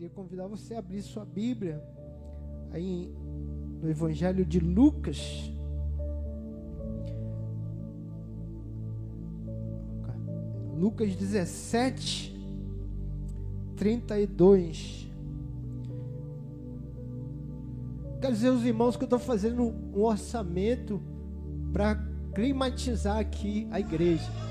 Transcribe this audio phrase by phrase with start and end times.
[0.00, 1.84] queria convidar você a abrir sua Bíblia
[2.72, 3.14] aí
[3.82, 5.52] no Evangelho de Lucas.
[10.74, 12.34] Lucas 17,
[13.76, 15.06] 32.
[18.22, 20.98] Quero dizer aos irmãos que eu estou fazendo um orçamento
[21.74, 21.96] para
[22.34, 24.49] climatizar aqui a igreja.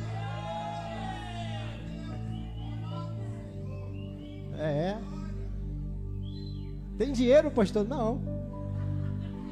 [7.19, 7.87] Dinheiro, pastor?
[7.87, 8.21] Não.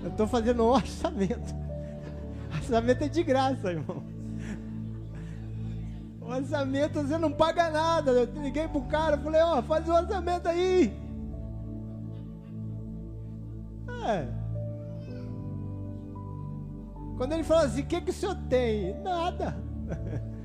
[0.03, 1.55] Eu estou fazendo um orçamento.
[2.53, 4.03] Orçamento é de graça, irmão.
[6.21, 8.11] Orçamento você não paga nada.
[8.11, 10.93] Eu liguei pro cara, falei, ó, oh, faz o orçamento aí.
[14.05, 14.27] É.
[17.17, 18.93] Quando ele fala assim, o que, que o senhor tem?
[19.01, 19.57] Nada.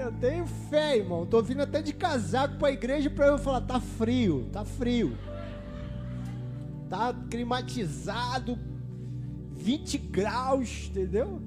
[0.00, 1.26] Eu tenho fé, irmão.
[1.26, 5.14] Tô vindo até de casaco para a igreja para eu falar, tá frio, tá frio.
[6.88, 8.58] Tá climatizado,
[9.52, 11.42] 20 graus, entendeu?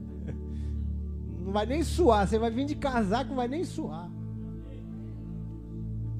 [1.43, 2.27] Não vai nem suar.
[2.27, 4.07] Você vai vir de casaco, não vai nem suar.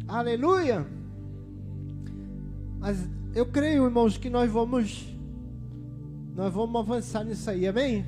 [0.08, 0.88] Aleluia.
[2.80, 5.08] Mas eu creio, irmãos, que nós vamos
[6.36, 7.68] nós vamos avançar nisso aí.
[7.68, 8.04] Amém?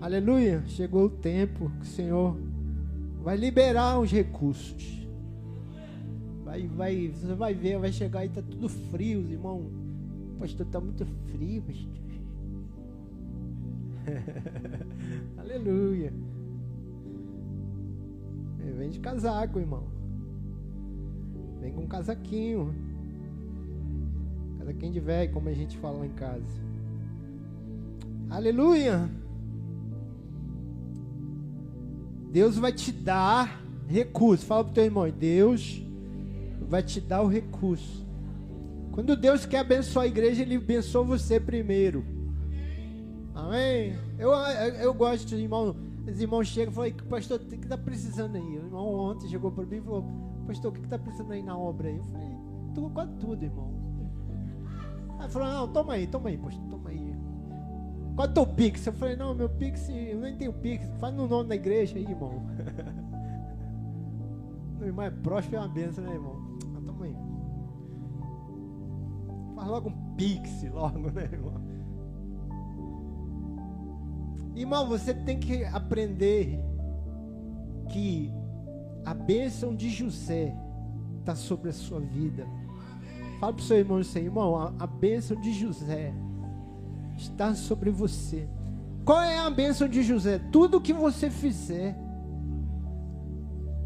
[0.00, 0.64] Aleluia.
[0.66, 2.51] Chegou o tempo que o Senhor
[3.22, 5.00] vai liberar os recursos.
[6.44, 9.70] Vai, vai, você vai ver, vai chegar e tá tudo frio, irmão.
[10.38, 12.02] Pastor, tá muito frio, pastor.
[15.38, 16.12] Aleluia.
[18.76, 19.84] Vem de casaco, irmão.
[21.60, 22.74] Vem com casaquinho.
[24.58, 26.62] Casaquinho de velho, como a gente fala em casa.
[28.28, 29.08] Aleluia.
[32.32, 34.46] Deus vai te dar recurso.
[34.46, 35.82] Fala pro teu irmão, Deus
[36.68, 38.02] vai te dar o recurso.
[38.90, 42.04] Quando Deus quer abençoar a igreja, Ele abençoa você primeiro.
[43.34, 43.94] Amém?
[44.18, 45.76] Eu, eu, eu gosto irmão.
[46.06, 48.42] Os irmãos chegam e falam, pastor, o que está precisando aí?
[48.42, 50.04] O irmão ontem chegou para mim e falou,
[50.46, 51.96] pastor, o que está precisando aí na obra aí?
[51.96, 52.28] Eu falei,
[52.74, 53.70] tudo, quase tudo, irmão.
[55.18, 57.01] Aí falou, não, toma aí, toma aí, pastor, toma aí.
[58.14, 58.86] Qual é o teu Pix?
[58.86, 60.86] Eu falei, não, meu Pix, eu nem tenho Pix.
[60.98, 62.42] Faz no nome da igreja aí, irmão.
[64.78, 66.58] Meu irmão é próspero é uma benção, né, irmão?
[66.72, 67.16] Mas toma aí.
[69.54, 71.62] Faz logo um Pix, logo, né, irmão?
[74.56, 76.60] Irmão, você tem que aprender
[77.90, 78.32] que
[79.04, 80.52] a bênção de José
[81.20, 82.44] está sobre a sua vida.
[83.38, 84.56] Fala para o seu irmão aí, irmão.
[84.56, 86.12] A, a bênção de José
[87.16, 88.48] está sobre você.
[89.04, 90.38] Qual é a bênção de José?
[90.50, 91.96] Tudo que você fizer,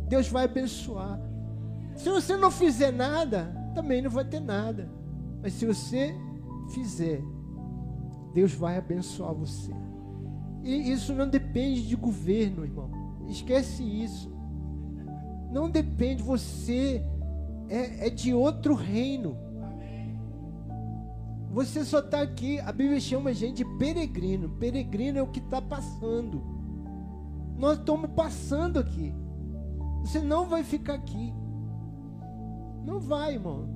[0.08, 1.20] Deus vai abençoar.
[1.94, 4.88] Se você não fizer nada, também não vai ter nada.
[5.42, 6.14] Mas se você
[6.74, 7.22] fizer,
[8.34, 9.72] Deus vai abençoar você.
[10.62, 12.90] E isso não depende de governo, irmão.
[13.28, 14.30] Esquece isso.
[15.50, 17.02] Não depende, você
[17.68, 19.36] é, é de outro reino.
[21.56, 24.50] Você só está aqui, a Bíblia chama a gente de peregrino.
[24.58, 26.44] Peregrino é o que está passando.
[27.56, 29.14] Nós estamos passando aqui.
[30.02, 31.32] Você não vai ficar aqui.
[32.84, 33.70] Não vai, irmão.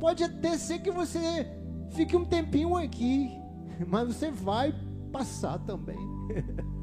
[0.00, 1.46] Pode até ser que você
[1.90, 3.30] fique um tempinho aqui,
[3.86, 4.74] mas você vai
[5.12, 5.96] passar também.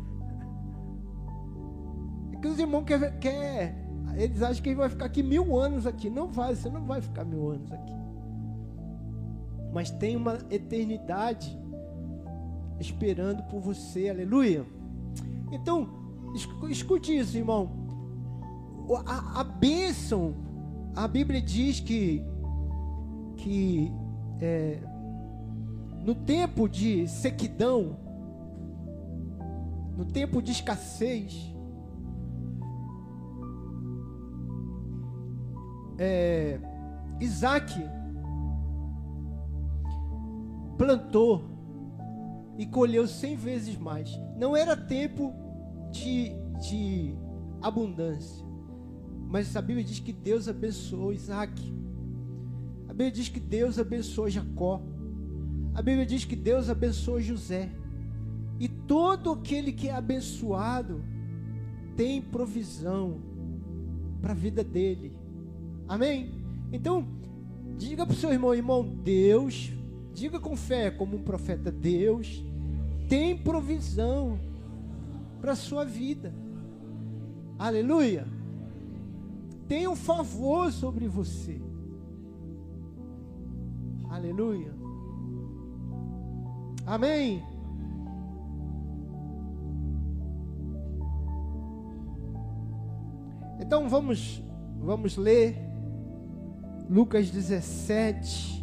[2.34, 6.10] É que os irmãos querem, quer, eles acham que vai ficar aqui mil anos aqui.
[6.10, 8.01] Não vai, você não vai ficar mil anos aqui
[9.74, 11.58] mas tem uma eternidade
[12.80, 14.66] esperando por você, aleluia.
[15.52, 15.90] Então,
[16.70, 17.70] escute isso, irmão.
[19.06, 20.34] A, a bênção,
[20.96, 22.24] a Bíblia diz que,
[23.38, 23.92] que
[24.40, 24.80] é,
[26.04, 27.98] no tempo de sequidão,
[29.96, 31.54] no tempo de escassez,
[35.98, 36.60] é,
[37.20, 38.01] Isaac
[40.82, 41.44] plantou
[42.58, 44.10] e colheu cem vezes mais.
[44.36, 45.32] Não era tempo
[45.92, 47.14] de, de
[47.62, 48.44] abundância.
[49.30, 51.54] Mas a Bíblia diz que Deus abençoou Isaac.
[52.90, 54.82] A Bíblia diz que Deus abençoou Jacó.
[55.76, 57.70] A Bíblia diz que Deus abençoou José.
[58.60, 61.04] E todo aquele que é abençoado
[61.96, 63.22] tem provisão
[64.20, 65.16] para a vida dele.
[65.88, 66.32] Amém?
[66.74, 67.06] Então,
[67.78, 69.72] diga para o seu irmão, irmão, Deus
[70.14, 72.44] Diga com fé, como um profeta: Deus
[73.08, 74.40] tem provisão
[75.40, 76.34] para a sua vida.
[77.58, 78.26] Aleluia.
[79.68, 81.62] tenham favor sobre você.
[84.10, 84.74] Aleluia.
[86.86, 87.44] Amém.
[93.60, 94.44] Então vamos
[94.80, 95.56] vamos ler
[96.90, 98.61] Lucas 17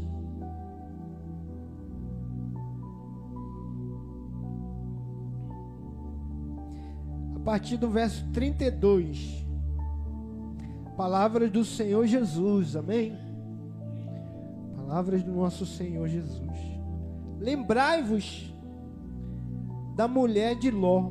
[7.48, 9.42] partir do verso 32.
[10.98, 13.16] Palavras do Senhor Jesus, amém?
[14.76, 16.58] Palavras do nosso Senhor Jesus.
[17.40, 18.54] Lembrai-vos
[19.96, 21.10] da mulher de Ló.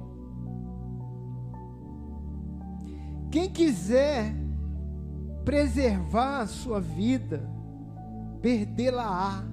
[3.31, 4.31] Quem quiser
[5.43, 7.49] preservar a sua vida,
[8.43, 9.43] perdê-la-á.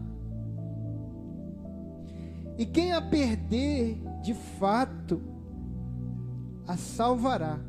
[2.59, 5.34] E quem a perder, de fato,
[6.67, 7.61] a salvará.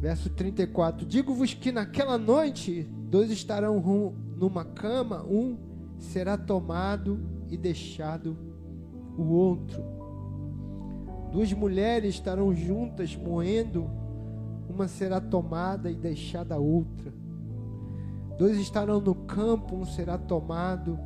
[0.00, 5.58] Verso 34: Digo-vos que naquela noite dois estarão numa cama, um
[5.98, 8.36] será tomado e deixado
[9.16, 9.82] o outro.
[11.30, 13.88] Duas mulheres estarão juntas moendo,
[14.68, 17.12] uma será tomada e deixada a outra.
[18.38, 20.98] Dois estarão no campo, um será tomado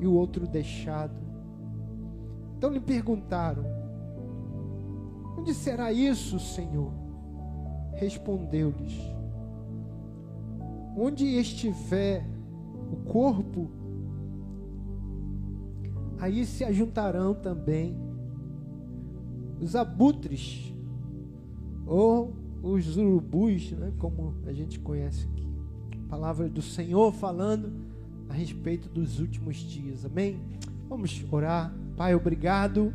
[0.00, 1.29] e o outro deixado.
[2.60, 3.64] Então lhe perguntaram:
[5.38, 6.92] Onde será isso, Senhor?
[7.94, 9.00] Respondeu-lhes:
[10.94, 12.22] Onde estiver
[12.92, 13.70] o corpo,
[16.18, 17.96] aí se ajuntarão também
[19.58, 20.74] os abutres,
[21.86, 25.48] ou os urubus, né, como a gente conhece aqui.
[26.10, 27.72] Palavra do Senhor falando
[28.28, 30.04] a respeito dos últimos dias.
[30.04, 30.38] Amém?
[30.90, 31.79] Vamos orar.
[32.00, 32.94] Pai, obrigado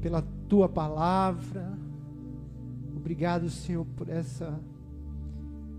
[0.00, 1.78] pela tua palavra.
[2.96, 4.58] Obrigado, Senhor, por essa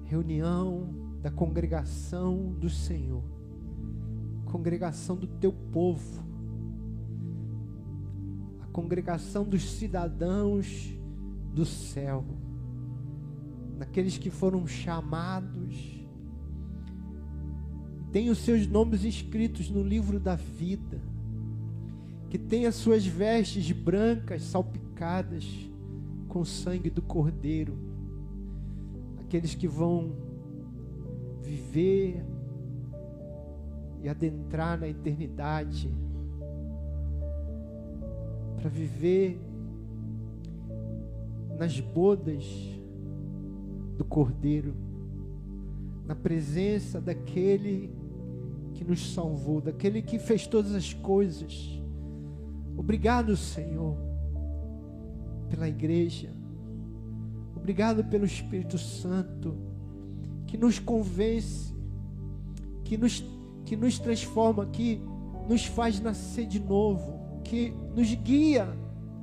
[0.03, 0.88] reunião
[1.24, 3.24] da congregação do Senhor,
[4.45, 6.24] congregação do teu povo,
[8.62, 10.94] a congregação dos cidadãos
[11.51, 12.24] do céu,
[13.75, 16.06] daqueles que foram chamados,
[18.12, 21.14] têm os seus nomes escritos no livro da vida
[22.35, 25.45] que tem as suas vestes brancas salpicadas
[26.27, 27.77] com o sangue do Cordeiro,
[29.21, 30.11] aqueles que vão
[31.41, 32.25] viver
[34.03, 35.89] e adentrar na eternidade,
[38.57, 39.39] para viver
[41.57, 42.43] nas bodas
[43.97, 44.73] do Cordeiro,
[46.05, 47.89] na presença daquele
[48.73, 51.84] que nos salvou, daquele que fez todas as coisas
[52.77, 53.98] Obrigado, Senhor,
[55.50, 56.33] pela igreja.
[57.56, 59.56] Obrigado pelo Espírito Santo
[60.45, 61.74] que nos convence,
[62.83, 63.25] que nos,
[63.66, 65.01] que nos transforma, que
[65.50, 68.68] nos faz nascer de novo, que nos guia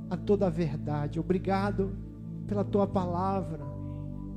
[0.09, 1.19] a toda a verdade.
[1.19, 1.95] Obrigado
[2.47, 3.63] pela tua palavra,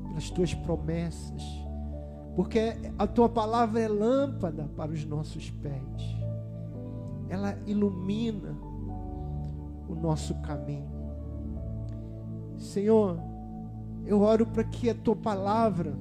[0.09, 1.43] pelas tuas promessas,
[2.35, 6.17] porque a tua palavra é lâmpada para os nossos pés,
[7.29, 8.55] ela ilumina
[9.89, 10.89] o nosso caminho.
[12.57, 13.19] Senhor,
[14.05, 15.97] eu oro para que a tua palavra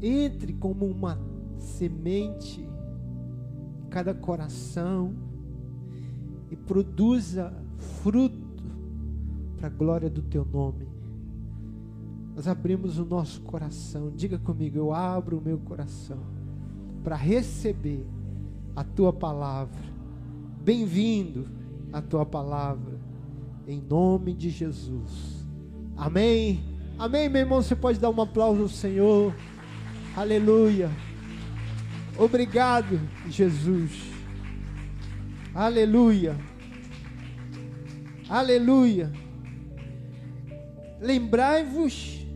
[0.00, 1.18] entre como uma
[1.58, 5.14] semente em cada coração
[6.50, 7.52] e produza
[8.02, 8.64] fruto
[9.56, 10.86] para a glória do teu nome.
[12.34, 14.12] Nós abrimos o nosso coração.
[14.14, 16.18] Diga comigo, eu abro o meu coração
[17.02, 18.06] para receber
[18.74, 19.80] a tua palavra.
[20.62, 21.46] Bem-vindo
[21.92, 22.98] a tua palavra,
[23.66, 25.44] em nome de Jesus.
[25.96, 26.62] Amém.
[26.98, 27.62] Amém, meu irmão.
[27.62, 29.34] Você pode dar um aplauso ao Senhor.
[30.16, 30.90] Aleluia.
[32.18, 34.10] Obrigado, Jesus.
[35.54, 36.36] Aleluia.
[38.28, 39.12] Aleluia.
[41.00, 42.26] Lembrai-vos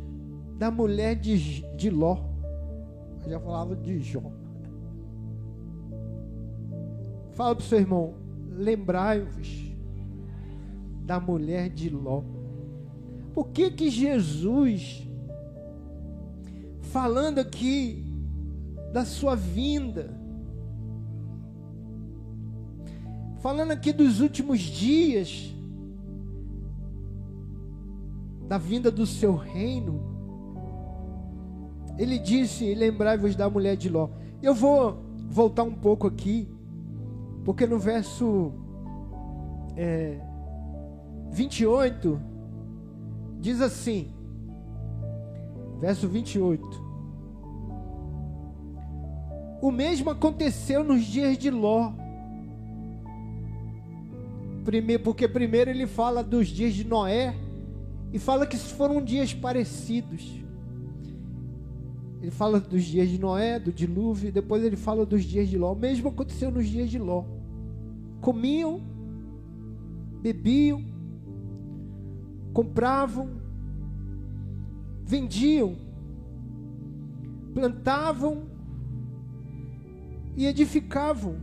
[0.58, 2.18] da mulher de, de Ló.
[3.24, 4.22] Eu já falava de Jó.
[7.32, 8.14] Fala para o seu irmão
[8.50, 9.72] lembrai-vos
[11.04, 12.22] da mulher de Ló.
[13.32, 15.06] Por que que Jesus,
[16.82, 18.04] falando aqui
[18.92, 20.14] da sua vinda,
[23.40, 25.54] falando aqui dos últimos dias,
[28.48, 30.00] da vinda do seu reino,
[31.96, 34.08] ele disse: Lembrai-vos da mulher de Ló.
[34.42, 36.48] Eu vou voltar um pouco aqui
[37.44, 38.52] porque no verso
[39.76, 40.20] é,
[41.30, 42.20] 28
[43.40, 44.12] diz assim,
[45.80, 46.90] verso 28.
[49.62, 51.92] O mesmo aconteceu nos dias de Ló.
[54.64, 57.34] Primeiro, porque primeiro ele fala dos dias de Noé
[58.12, 60.40] e fala que foram dias parecidos.
[62.20, 65.72] Ele fala dos dias de Noé, do dilúvio, depois ele fala dos dias de Ló.
[65.72, 67.24] O mesmo aconteceu nos dias de Ló.
[68.20, 68.82] Comiam,
[70.20, 70.84] bebiam,
[72.52, 73.30] compravam,
[75.02, 75.76] vendiam,
[77.54, 78.42] plantavam
[80.36, 81.36] e edificavam.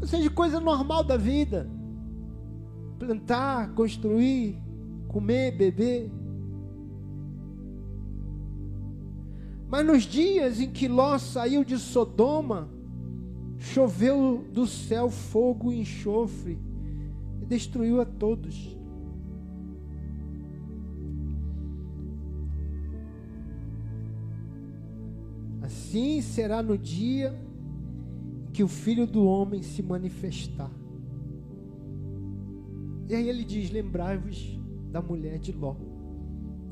[0.00, 1.68] Ou seja, coisa normal da vida.
[2.98, 4.56] Plantar, construir,
[5.08, 6.10] comer, beber.
[9.68, 12.68] Mas nos dias em que Ló saiu de Sodoma,
[13.58, 16.58] choveu do céu fogo e enxofre
[17.42, 18.76] e destruiu a todos.
[25.60, 27.38] Assim será no dia
[28.54, 30.70] que o filho do homem se manifestar.
[33.06, 34.58] E aí ele diz: Lembrai-vos
[34.90, 35.76] da mulher de Ló.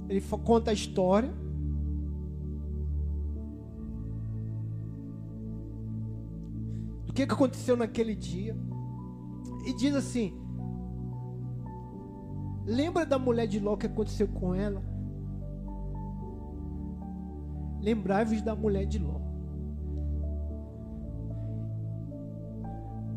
[0.08, 1.30] Ele conta a história.
[7.16, 8.54] Que, que aconteceu naquele dia.
[9.64, 10.38] E diz assim:
[12.66, 14.82] Lembra da mulher de Ló que aconteceu com ela?
[17.80, 19.18] Lembrai-vos da mulher de Ló.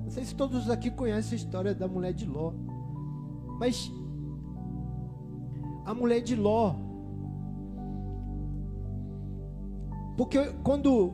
[0.04, 2.54] Não sei se todos aqui conhecem a história da mulher de Ló.
[3.60, 3.92] Mas
[5.86, 6.76] a mulher de Ló.
[10.16, 11.14] Porque quando.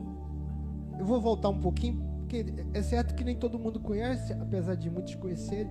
[0.98, 4.90] Eu vou voltar um pouquinho, porque é certo que nem todo mundo conhece, apesar de
[4.90, 5.70] muitos conhecerem.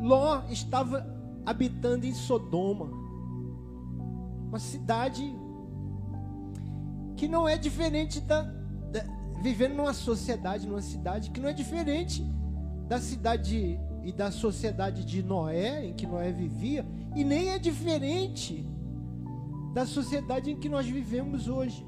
[0.00, 1.06] Ló estava
[1.44, 2.86] habitando em Sodoma,
[4.48, 5.22] uma cidade
[7.16, 9.04] que não é diferente da, da
[9.42, 12.24] vivendo numa sociedade, numa cidade que não é diferente
[12.88, 18.66] da cidade e da sociedade de Noé, em que Noé vivia, e nem é diferente
[19.74, 21.86] da sociedade em que nós vivemos hoje.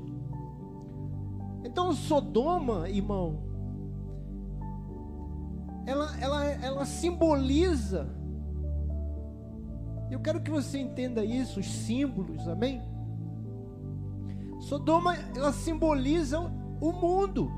[1.65, 3.50] Então, Sodoma, irmão,
[5.87, 8.09] ela, ela, ela simboliza.
[10.11, 12.83] Eu quero que você entenda isso, os símbolos, amém?
[14.61, 16.39] Sodoma, ela simboliza
[16.81, 17.51] o mundo.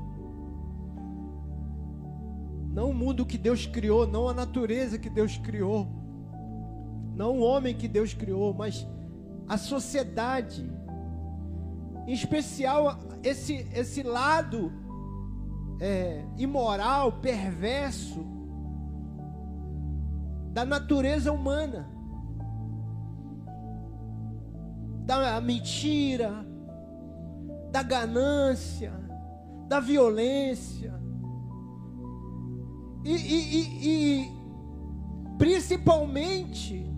[2.71, 5.87] Não o mundo que Deus criou, não a natureza que Deus criou,
[7.15, 8.87] não o homem que Deus criou, mas
[9.47, 10.71] a sociedade.
[12.07, 14.71] Em especial esse, esse lado
[15.83, 18.25] é, imoral, perverso
[20.53, 21.89] da natureza humana,
[25.05, 26.45] da mentira,
[27.69, 28.93] da ganância,
[29.67, 30.93] da violência.
[33.03, 34.31] E, e, e, e
[35.37, 36.89] principalmente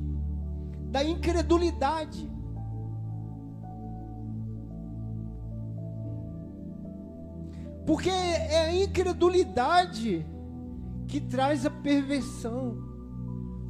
[0.92, 2.32] da incredulidade.
[7.86, 10.26] Porque é a incredulidade
[11.08, 12.78] que traz a perversão.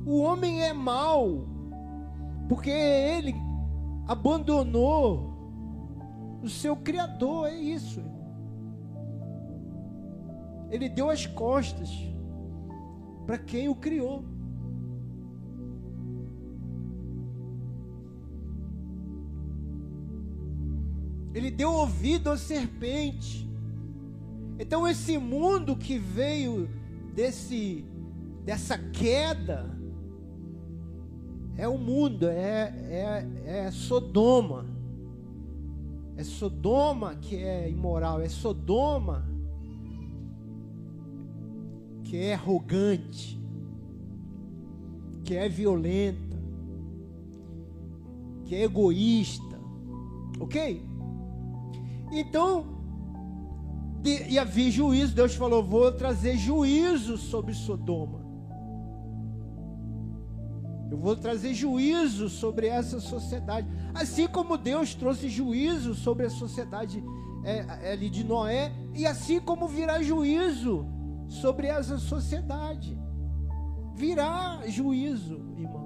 [0.06, 1.48] O homem é mau,
[2.48, 3.36] porque ele
[4.08, 5.34] abandonou
[6.42, 8.02] o seu Criador, é isso.
[10.70, 11.90] Ele deu as costas
[13.26, 14.24] para quem o criou.
[21.34, 23.45] Ele deu ouvido à serpente.
[24.58, 26.70] Então esse mundo que veio
[27.14, 27.86] desse
[28.44, 29.76] dessa queda
[31.58, 34.66] é o mundo, é, é, é Sodoma.
[36.18, 39.26] É Sodoma que é imoral, é Sodoma
[42.06, 43.42] que é arrogante,
[45.24, 46.38] que é violenta,
[48.46, 49.60] que é egoísta,
[50.40, 50.86] ok?
[52.12, 52.75] Então,
[54.10, 58.26] e havia juízo, Deus falou: vou trazer juízo sobre Sodoma.
[60.90, 63.68] Eu vou trazer juízo sobre essa sociedade.
[63.94, 67.04] Assim como Deus trouxe juízo sobre a sociedade
[67.44, 70.86] é, ali de Noé, e assim como virá juízo
[71.28, 72.98] sobre essa sociedade.
[73.96, 75.86] Virá juízo, irmão.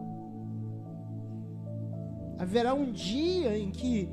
[2.37, 4.09] Haverá um dia em que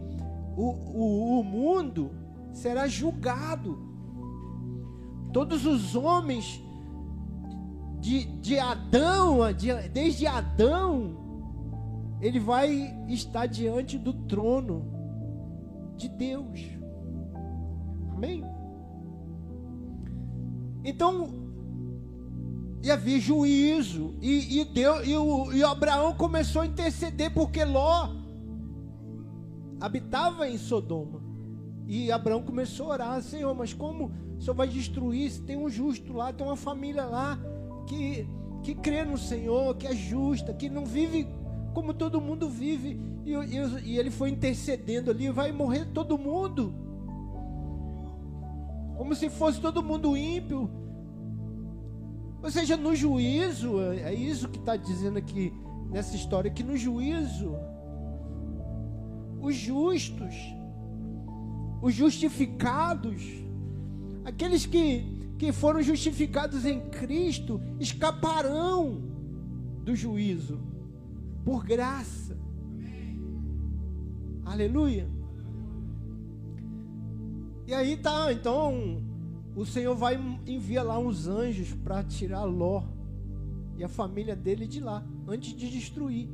[0.57, 2.11] o, o, o mundo
[2.53, 3.86] será julgado.
[5.33, 6.63] Todos os homens
[8.01, 11.17] de, de Adão, de, desde Adão,
[12.21, 14.85] ele vai estar diante do trono
[15.97, 16.61] de Deus.
[18.15, 18.45] Amém?
[20.85, 21.29] Então,
[22.83, 28.11] ia haver juízo, e, e, Deus, e, o, e Abraão começou a interceder, porque Ló
[29.81, 31.21] habitava em Sodoma.
[31.87, 35.31] E Abraão começou a orar, Senhor, mas como o Senhor vai destruir?
[35.31, 37.39] Se tem um justo lá, tem uma família lá
[37.87, 38.27] que,
[38.63, 41.27] que crê no Senhor, que é justa, que não vive
[41.73, 42.99] como todo mundo vive.
[43.25, 46.75] E, e, e ele foi intercedendo ali, vai morrer todo mundo.
[48.97, 50.71] Como se fosse todo mundo ímpio.
[52.43, 55.53] Ou seja, no juízo, é isso que está dizendo aqui
[55.91, 57.57] nessa história, que no juízo,
[59.41, 60.35] os justos,
[61.83, 63.23] os justificados,
[64.27, 69.03] aqueles que que foram justificados em Cristo escaparão
[69.85, 70.59] do juízo
[71.45, 72.37] por graça.
[74.45, 75.09] Aleluia.
[77.67, 79.03] E aí tá, então
[79.55, 80.17] o Senhor vai
[80.47, 82.85] enviar lá uns anjos para tirar Ló
[83.77, 86.29] e a família dele de lá antes de destruir.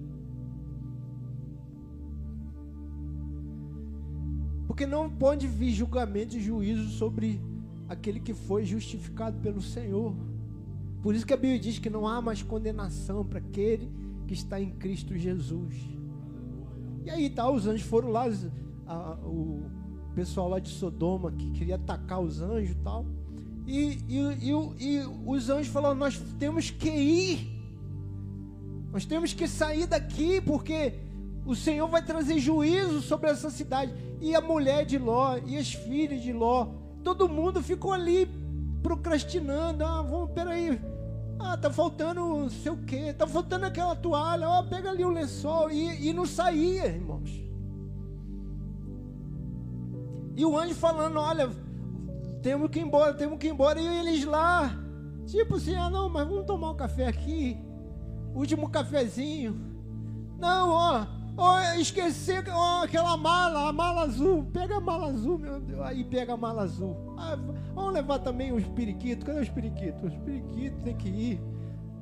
[4.67, 7.41] Porque não pode vir julgamento e juízo sobre
[7.93, 10.15] aquele que foi justificado pelo Senhor.
[11.03, 13.91] Por isso que a Bíblia diz que não há mais condenação para aquele
[14.27, 15.75] que está em Cristo Jesus.
[17.05, 18.27] E aí tá, os anjos foram lá,
[18.87, 19.63] a, o
[20.15, 23.05] pessoal lá de Sodoma que queria atacar os anjos tal.
[23.67, 27.63] E, e, e, e os anjos falaram: Nós temos que ir,
[28.93, 30.95] nós temos que sair daqui, porque
[31.45, 33.93] o Senhor vai trazer juízo sobre essa cidade.
[34.21, 38.27] E a mulher de Ló, e as filhas de Ló, Todo mundo ficou ali
[38.83, 39.85] procrastinando.
[39.85, 40.81] Ah, vamos, peraí.
[41.39, 43.13] Ah, tá faltando sei o quê.
[43.13, 44.49] Tá faltando aquela toalha.
[44.49, 45.71] Ó, pega ali o lençol.
[45.71, 47.31] E, e não saía, irmãos.
[50.37, 51.51] E o anjo falando: Olha,
[52.43, 53.81] temos que ir embora, temos que ir embora.
[53.81, 54.73] E eles lá,
[55.27, 57.59] tipo assim: Ah, não, mas vamos tomar um café aqui.
[58.35, 59.61] Último cafezinho.
[60.39, 62.33] Não, ó Oh, esqueci
[62.83, 64.45] aquela mala, a mala azul.
[64.53, 65.81] Pega a mala azul, meu Deus.
[65.81, 67.15] Aí pega a mala azul.
[67.17, 67.39] Ah,
[67.75, 69.25] vamos levar também os periquitos.
[69.25, 70.13] Cadê os periquitos?
[70.13, 71.41] Os periquitos tem que ir.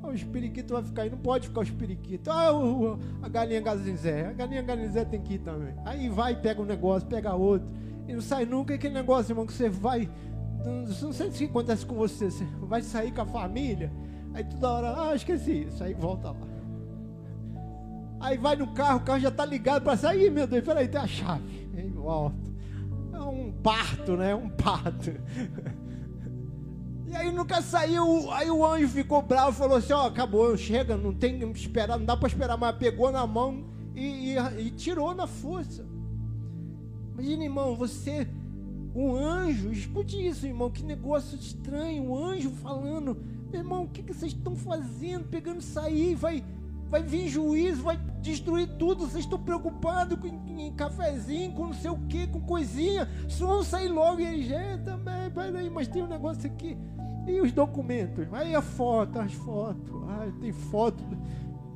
[0.03, 1.11] Oh, os periquitos vai ficar aí.
[1.11, 2.33] Não pode ficar os periquitos.
[2.33, 4.27] Ah, o, a galinha galinzé.
[4.27, 5.75] A galinha galinzé tem que ir também.
[5.85, 7.69] Aí vai, pega um negócio, pega outro.
[8.09, 10.11] E não sai nunca aquele negócio, irmão, que você vai.
[10.65, 12.31] Não sei se acontece com você.
[12.31, 13.93] Você vai sair com a família.
[14.35, 15.85] Aí toda hora, ah, esqueci isso.
[15.85, 16.50] Aí volta lá.
[18.21, 20.31] Aí vai no carro, o carro já está ligado para sair.
[20.31, 21.71] meu Deus, peraí, tem a chave.
[21.75, 22.51] Aí volta.
[23.15, 24.35] É um parto, né?
[24.35, 25.11] Um parto.
[27.07, 28.31] E aí nunca saiu.
[28.31, 31.99] Aí o anjo ficou bravo, falou assim: Ó, oh, acabou, chega, não tem que esperar,
[31.99, 32.77] não dá para esperar mais.
[32.77, 33.65] Pegou na mão
[33.97, 35.85] e, e, e tirou na força.
[37.13, 38.29] Imagina, irmão, você,
[38.95, 44.15] um anjo, escute isso, irmão, que negócio estranho, um anjo falando, irmão, o que, que
[44.15, 45.29] vocês estão fazendo?
[45.29, 46.45] Pegando sair, vai,
[46.89, 49.07] vai vir juízo, vai destruir tudo.
[49.07, 53.09] Vocês estão preocupados com em cafezinho, com não sei o que, com coisinha.
[53.29, 56.77] Só vão sair logo e eles, é, também, peraí, mas tem um negócio aqui.
[57.27, 58.27] E os documentos?
[58.33, 60.03] Aí a foto, as fotos.
[60.09, 61.03] Ah, tem foto.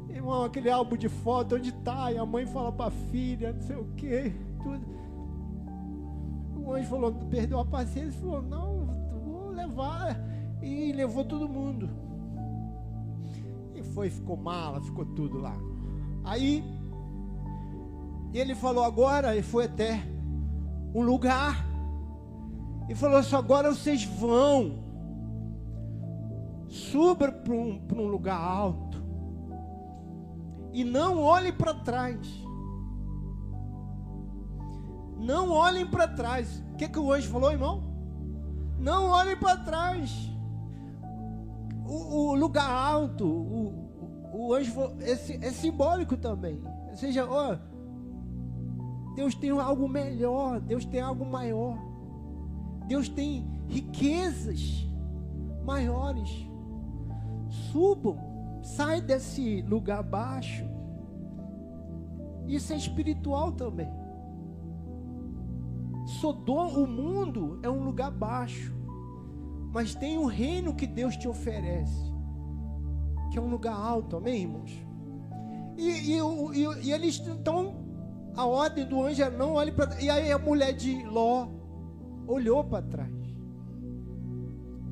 [0.09, 2.13] Irmão, aquele álbum de foto, onde está?
[2.13, 4.95] E a mãe fala para a filha, não sei o que, tudo.
[6.57, 8.87] O anjo falou, perdeu a paciência, falou, não,
[9.25, 10.19] vou levar.
[10.63, 11.91] E levou todo mundo.
[13.75, 15.55] E foi, ficou mala, ficou tudo lá.
[16.25, 16.65] Aí
[18.33, 20.03] ele falou agora, e foi até
[20.95, 21.65] um lugar.
[22.89, 24.83] E falou assim: agora vocês vão.
[26.69, 29.03] Suba para um, um lugar alto.
[30.73, 32.19] E não olhem para trás.
[35.19, 36.63] Não olhem para trás.
[36.73, 37.83] O que, que o anjo falou, irmão?
[38.79, 40.31] Não olhem para trás.
[41.87, 43.84] O, o, lugar alto, o,
[44.35, 46.61] o anjo é, é simbólico também.
[46.91, 47.57] Ou seja, ó,
[49.15, 51.79] Deus tem algo melhor, Deus tem algo maior.
[52.89, 54.89] Deus tem riquezas
[55.65, 56.29] maiores.
[57.49, 58.19] Subam,
[58.61, 60.65] sai desse lugar baixo.
[62.49, 63.89] Isso é espiritual também.
[66.21, 68.75] Sodom, o mundo é um lugar baixo,
[69.73, 72.14] mas tem o reino que Deus te oferece
[73.35, 74.71] que é um lugar alto, amém, irmãos?
[75.77, 77.75] E, e, e, e eles, então,
[78.37, 81.49] a ordem do anjo era não olhe para E aí a mulher de Ló
[82.29, 83.11] olhou para trás.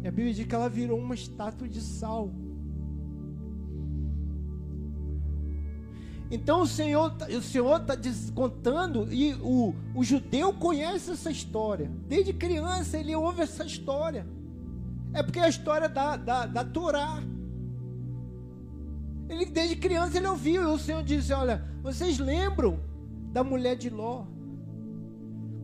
[0.02, 2.32] E a Bíblia diz que ela virou uma estátua de sal.
[6.28, 7.96] Então o Senhor tá, o Senhor está
[8.34, 11.88] contando e o, o judeu conhece essa história.
[12.08, 14.26] Desde criança ele ouve essa história.
[15.14, 17.22] É porque é a história da, da, da Torá.
[19.32, 20.62] Ele, desde criança ele ouviu.
[20.62, 22.78] E o Senhor disse: Olha, vocês lembram
[23.32, 24.26] da mulher de Ló?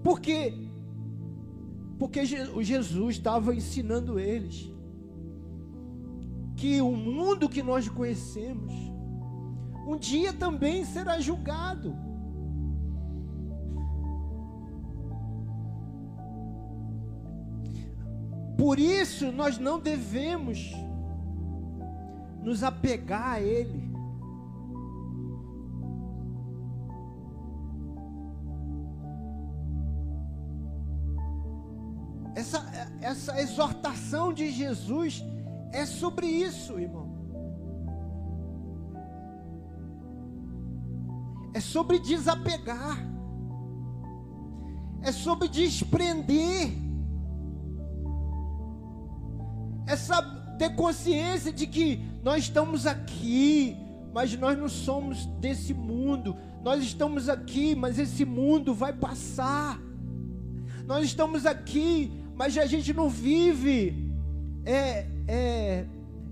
[0.03, 0.55] Por quê?
[1.99, 4.73] Porque Jesus estava ensinando eles
[6.57, 8.73] que o mundo que nós conhecemos
[9.87, 11.95] um dia também será julgado.
[18.57, 20.73] Por isso nós não devemos
[22.49, 23.93] nos apegar a Ele.
[32.35, 32.59] Essa,
[33.03, 35.23] essa exortação de Jesus
[35.73, 37.07] é sobre isso, irmão.
[41.53, 42.97] É sobre desapegar.
[45.03, 46.73] É sobre desprender.
[49.87, 49.97] É
[50.59, 53.77] ter consciência de que nós estamos aqui,
[54.13, 56.37] mas nós não somos desse mundo.
[56.63, 59.81] Nós estamos aqui, mas esse mundo vai passar.
[60.87, 64.13] Nós estamos aqui, mas a gente não vive
[64.65, 65.87] é, é,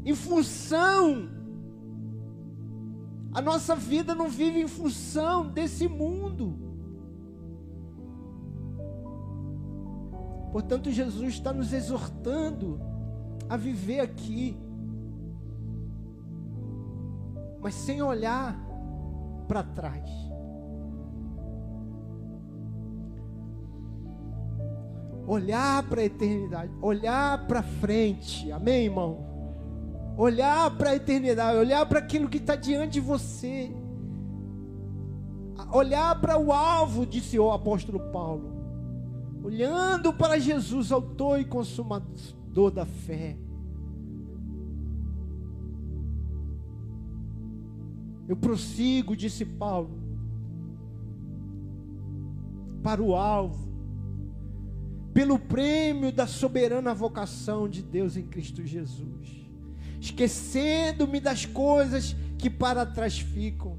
[0.04, 1.36] em função
[3.36, 6.58] a nossa vida não vive em função desse mundo.
[10.50, 12.80] Portanto, Jesus está nos exortando
[13.48, 14.56] a viver aqui,
[17.60, 18.56] mas sem olhar
[19.46, 20.10] para trás.
[25.26, 29.36] Olhar para a eternidade, olhar para frente, amém, irmão?
[30.16, 33.70] olhar para a eternidade, olhar para aquilo que está diante de você,
[35.72, 38.54] olhar para o alvo, disse o apóstolo Paulo,
[39.44, 42.08] olhando para Jesus, autor e consumador
[42.70, 43.36] da fé.
[48.28, 49.90] Eu prossigo, disse Paulo,
[52.82, 53.68] para o alvo,
[55.14, 59.46] pelo prêmio da soberana vocação de Deus em Cristo Jesus
[60.00, 63.78] esquecendo-me das coisas que para trás ficam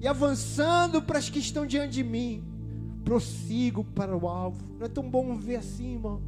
[0.00, 2.44] e avançando para as que estão diante de mim,
[3.04, 4.74] prossigo para o alvo.
[4.78, 6.20] Não é tão bom ver assim, irmão?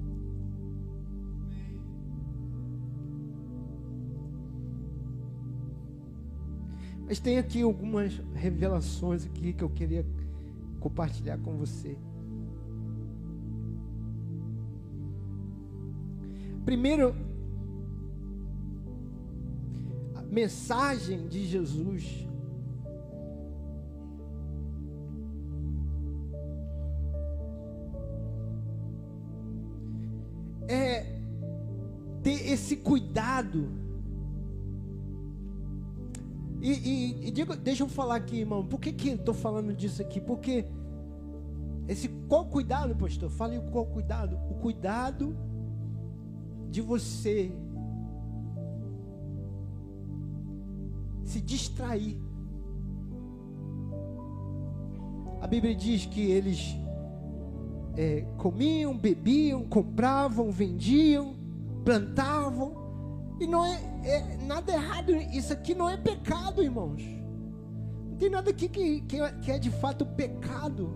[7.08, 10.04] Mas tem aqui algumas revelações aqui que eu queria
[10.78, 11.96] compartilhar com você.
[16.66, 17.16] Primeiro,
[20.30, 22.28] mensagem de Jesus.
[30.68, 31.06] É
[32.22, 33.87] ter esse cuidado.
[36.68, 38.62] E, e, e digo, deixa eu falar aqui, irmão.
[38.62, 40.20] Por que, que estou falando disso aqui?
[40.20, 40.66] Porque
[41.88, 43.30] esse qual cuidado, pastor?
[43.30, 44.38] Fale qual cuidado?
[44.50, 45.34] O cuidado
[46.70, 47.50] de você
[51.24, 52.18] se distrair.
[55.40, 56.76] A Bíblia diz que eles
[57.96, 61.34] é, comiam, bebiam, compravam, vendiam,
[61.82, 62.74] plantavam,
[63.40, 65.12] e não é, é, nada errado.
[65.12, 67.02] Isso aqui não é pecado, irmãos.
[68.10, 70.90] Não tem nada aqui que, que, é, que é de fato pecado.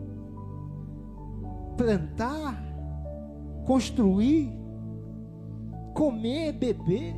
[1.76, 2.62] Plantar,
[3.66, 4.52] construir,
[5.94, 7.14] comer, beber.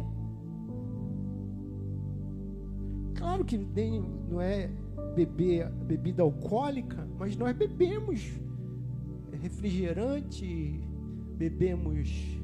[3.14, 4.70] Claro que nem, não é
[5.14, 8.32] beber bebida alcoólica, mas nós bebemos
[9.32, 10.80] refrigerante,
[11.36, 12.40] bebemos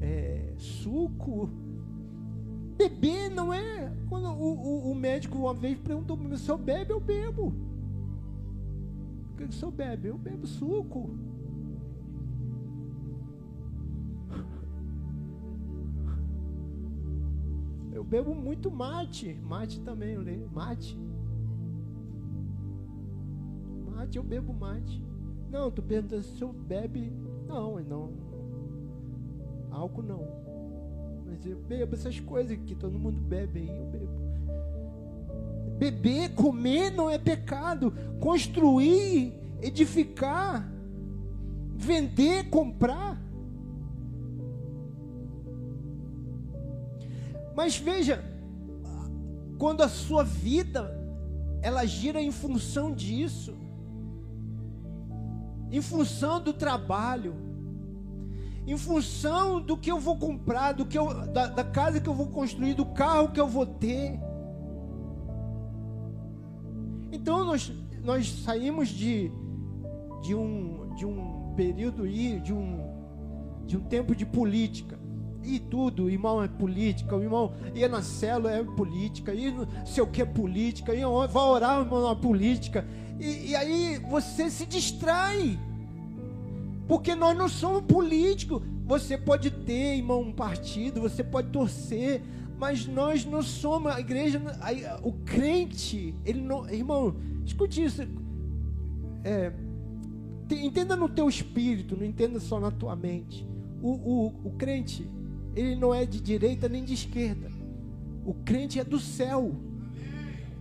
[0.00, 1.65] é, suco.
[2.76, 3.92] Beber não é.
[4.08, 7.54] Quando o, o, o médico uma vez perguntou para mim: se eu bebe, eu bebo.
[9.32, 10.08] O que o senhor bebe?
[10.08, 11.10] Eu bebo suco.
[17.92, 19.34] Eu bebo muito mate.
[19.42, 20.50] Mate também, eu leio.
[20.50, 20.98] Mate.
[23.90, 25.02] Mate, eu bebo mate.
[25.50, 27.10] Não, tu pergunta se eu bebe.
[27.46, 28.12] Não, não.
[29.70, 30.45] Álcool não.
[31.36, 34.26] Mas eu bebo essas coisas que todo mundo bebe aí, eu bebo.
[35.78, 37.92] Beber, comer não é pecado.
[38.18, 40.66] Construir, edificar,
[41.76, 43.26] vender, comprar
[47.56, 48.22] Mas veja,
[49.56, 50.94] quando a sua vida
[51.62, 53.56] ela gira em função disso,
[55.72, 57.34] em função do trabalho,
[58.66, 62.14] em função do que eu vou comprar, do que eu, da, da casa que eu
[62.14, 64.18] vou construir, do carro que eu vou ter.
[67.12, 69.30] Então nós, nós saímos de,
[70.22, 72.80] de, um, de um período aí, de um,
[73.64, 74.98] de um tempo de política.
[75.44, 80.02] E tudo, irmão, é política, o irmão ia na célula, é política, e não sei
[80.02, 82.84] o que é política, e vai orar, irmão, na política.
[83.20, 85.56] E, e aí você se distrai.
[86.86, 88.62] Porque nós não somos políticos.
[88.84, 92.22] Você pode ter, irmão, um partido, você pode torcer,
[92.58, 98.06] mas nós não somos a igreja, a, o crente, ele não, irmão, escute isso.
[99.24, 99.52] É,
[100.50, 103.46] entenda no teu espírito, não entenda só na tua mente.
[103.82, 105.08] O, o, o crente,
[105.54, 107.50] ele não é de direita nem de esquerda.
[108.24, 109.54] O crente é do céu.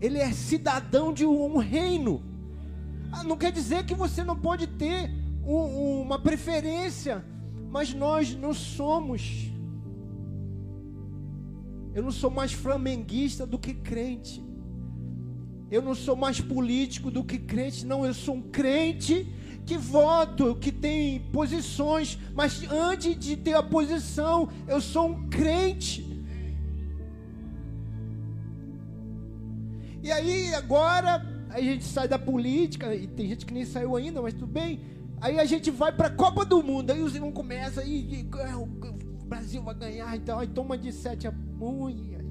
[0.02, 2.24] Ele é cidadão de um reino.
[3.12, 5.12] Ah, não quer dizer que você não pode ter
[5.46, 7.24] um, uma preferência,
[7.70, 9.54] mas nós não somos
[11.96, 14.44] eu não sou mais flamenguista do que crente.
[15.72, 18.06] Eu não sou mais político do que crente, não.
[18.06, 19.26] Eu sou um crente
[19.66, 26.06] que voto, que tem posições, mas antes de ter a posição, eu sou um crente.
[30.04, 34.22] E aí agora a gente sai da política, e tem gente que nem saiu ainda,
[34.22, 34.82] mas tudo bem.
[35.22, 38.28] Aí a gente vai para a Copa do Mundo, aí os irmãos começam, aí,
[38.60, 42.26] o Brasil vai ganhar, então aí toma de 7 a 1, e aí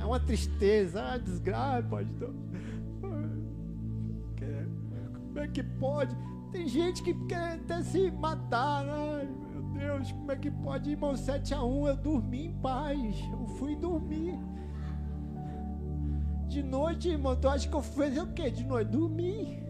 [0.00, 2.34] é uma tristeza, ah, desgraça, pastor.
[5.14, 6.16] Como é que pode?
[6.52, 11.16] Tem gente que quer até se matar, ai meu Deus, como é que pode, irmão,
[11.16, 14.38] 7 a 1, eu dormi em paz, eu fui dormir.
[16.46, 18.48] De noite, irmão, tu acha que eu fiz o quê?
[18.48, 18.90] De noite?
[18.92, 19.63] Dormir,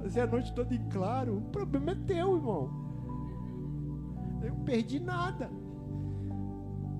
[0.00, 2.70] Fazer a noite toda em claro, o problema é teu, irmão.
[4.42, 5.50] Eu perdi nada.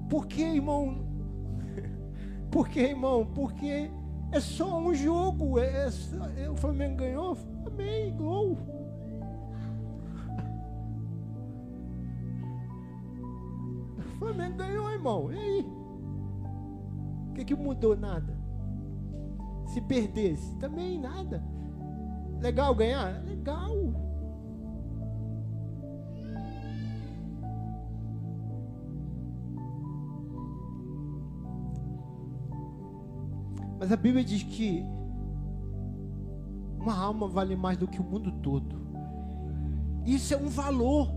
[0.08, 1.06] Por que, irmão?
[2.50, 3.26] Por que, irmão?
[3.34, 3.90] Porque
[4.30, 5.58] é só um jogo.
[5.58, 5.88] É,
[6.36, 7.38] é, é o Flamengo ganhou?
[7.66, 8.58] Amém, gol.
[13.98, 15.32] O Flamengo ganhou, irmão.
[15.32, 15.66] E aí?
[17.30, 17.96] O que, que mudou?
[17.96, 18.38] Nada.
[19.68, 21.42] Se perdesse, também nada.
[22.40, 23.22] Legal ganhar?
[23.24, 23.76] Legal.
[33.78, 34.84] Mas a Bíblia diz que
[36.78, 38.80] uma alma vale mais do que o mundo todo.
[40.04, 41.10] Isso é um valor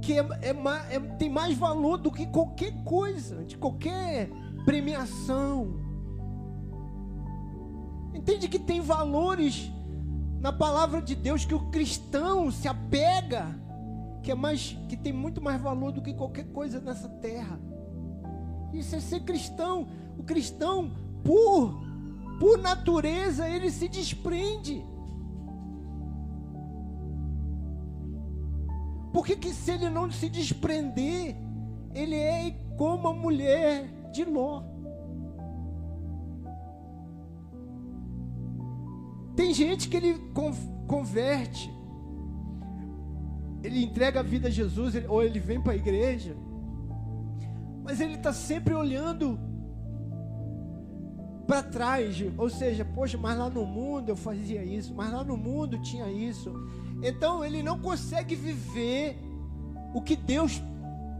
[0.00, 4.30] que é, é, é, tem mais valor do que qualquer coisa, de qualquer
[4.64, 5.78] premiação.
[8.14, 9.70] Entende que tem valores
[10.40, 13.46] na palavra de Deus que o cristão se apega,
[14.22, 17.60] que é mais, que tem muito mais valor do que qualquer coisa nessa terra.
[18.72, 19.88] Isso é ser cristão.
[20.18, 20.90] O cristão
[21.22, 21.82] por,
[22.38, 24.84] por natureza, ele se desprende.
[29.12, 31.36] Por que, que se ele não se desprender,
[31.94, 34.62] ele é como a mulher de Ló?
[39.40, 40.20] Tem gente que ele
[40.86, 41.72] converte,
[43.62, 46.36] ele entrega a vida a Jesus, ou ele vem para a igreja,
[47.82, 49.40] mas ele está sempre olhando
[51.46, 55.38] para trás, ou seja, poxa, mas lá no mundo eu fazia isso, mas lá no
[55.38, 56.52] mundo tinha isso.
[57.02, 59.18] Então ele não consegue viver
[59.94, 60.60] o que Deus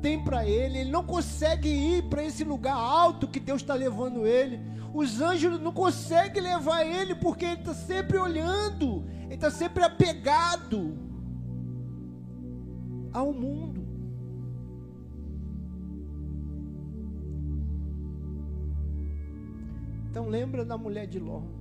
[0.00, 4.26] tem para ele, ele não consegue ir para esse lugar alto que Deus está levando
[4.26, 4.60] ele.
[4.92, 10.98] Os anjos não conseguem levar ele porque ele está sempre olhando, ele está sempre apegado
[13.12, 13.80] ao mundo.
[20.10, 21.59] Então lembra da mulher de Ló.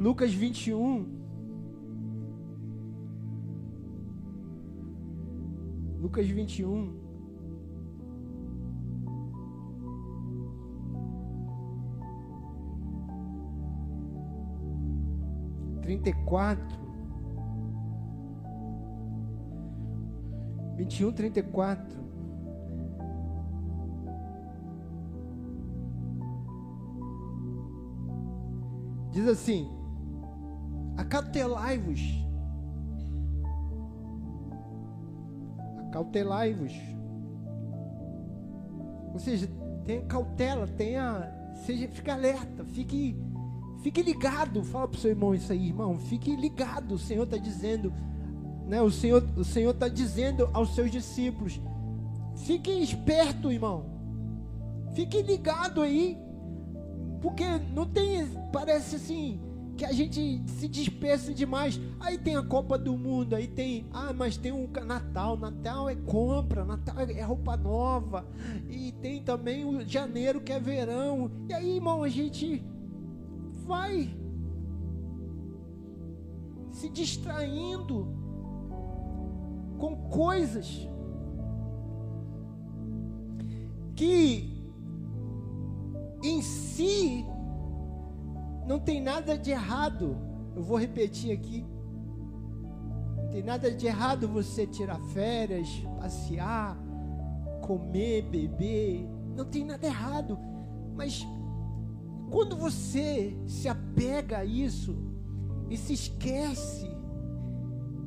[0.00, 1.06] Lucas 21.
[6.00, 6.98] Lucas 21.
[15.82, 16.80] 34.
[20.78, 22.00] 21, 34.
[29.12, 29.79] Diz assim:
[31.00, 31.98] Acautelai-vos.
[35.88, 36.74] Acautelai-vos.
[39.14, 39.48] Ou seja,
[39.86, 41.32] tenha cautela, tenha,
[41.64, 43.16] seja, fique alerta, fique,
[43.82, 44.62] fique ligado.
[44.62, 45.98] Fala para o seu irmão isso aí, irmão.
[45.98, 46.92] Fique ligado.
[46.92, 47.90] O Senhor está dizendo,
[48.66, 48.82] né?
[48.82, 51.58] O Senhor, o Senhor está dizendo aos seus discípulos:
[52.44, 53.86] fique esperto, irmão.
[54.92, 56.18] Fique ligado aí,
[57.22, 59.49] porque não tem, parece assim
[59.80, 61.80] que a gente se dispersa demais.
[61.98, 65.96] Aí tem a Copa do Mundo, aí tem, ah, mas tem um Natal, Natal é
[65.96, 68.28] compra, Natal é roupa nova,
[68.68, 71.30] e tem também o janeiro que é verão.
[71.48, 72.62] E aí, irmão, a gente
[73.66, 74.14] vai
[76.72, 78.06] se distraindo
[79.78, 80.86] com coisas
[83.96, 84.62] que
[86.22, 87.24] em si
[88.70, 90.16] não tem nada de errado.
[90.54, 91.66] Eu vou repetir aqui.
[93.16, 96.78] Não tem nada de errado você tirar férias, passear,
[97.62, 99.08] comer, beber.
[99.34, 100.38] Não tem nada errado.
[100.94, 101.26] Mas
[102.30, 104.96] quando você se apega a isso
[105.68, 106.88] e se esquece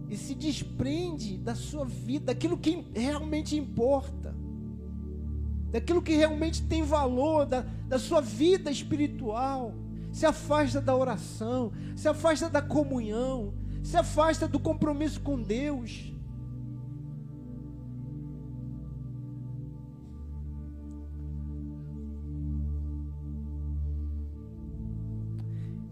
[0.10, 4.34] e se desprende da sua vida, daquilo que realmente importa,
[5.74, 9.83] daquilo que realmente tem valor, da, da sua vida espiritual,
[10.14, 16.14] se afasta da oração, se afasta da comunhão, se afasta do compromisso com Deus.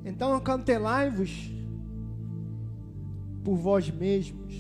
[0.05, 1.51] Então acantelai-vos
[3.43, 4.53] por vós mesmos,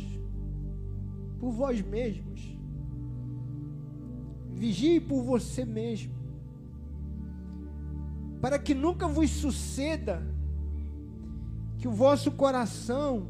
[1.39, 2.57] por vós mesmos,
[4.49, 6.20] vigie por você mesmo
[8.41, 10.21] para que nunca vos suceda
[11.77, 13.27] que o vosso coração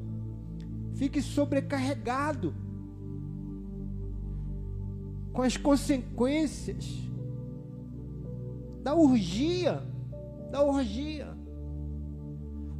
[0.93, 2.56] fique sobrecarregado
[5.34, 6.97] com as consequências
[8.82, 9.84] da urgia,
[10.50, 11.28] da orgia.